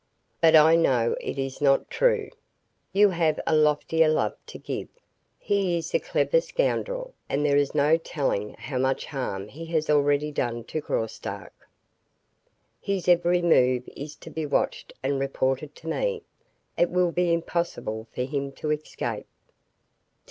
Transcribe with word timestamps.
But 0.41 0.55
I 0.55 0.75
know 0.75 1.15
it 1.21 1.37
is 1.37 1.61
not 1.61 1.91
true. 1.91 2.31
You 2.91 3.09
have 3.11 3.39
a 3.45 3.55
loftier 3.55 4.07
love 4.07 4.33
to 4.47 4.57
give. 4.57 4.87
He 5.37 5.77
is 5.77 5.93
a 5.93 5.99
clever 5.99 6.41
scoundrel, 6.41 7.13
and 7.29 7.45
there 7.45 7.55
is 7.55 7.75
no 7.75 7.97
telling 7.97 8.55
how 8.55 8.79
much 8.79 9.05
harm 9.05 9.47
he 9.49 9.67
has 9.67 9.91
already 9.91 10.31
done 10.31 10.63
to 10.63 10.81
Graustark. 10.81 11.53
His 12.81 13.07
every 13.07 13.43
move 13.43 13.87
is 13.95 14.15
to 14.15 14.31
be 14.31 14.43
watched 14.47 14.91
and 15.03 15.19
reported 15.19 15.75
to 15.75 15.87
me. 15.87 16.23
It 16.75 16.89
will 16.89 17.11
be 17.11 17.31
impossible 17.31 18.07
for 18.11 18.23
him 18.23 18.53
to 18.53 18.71
escape. 18.71 19.27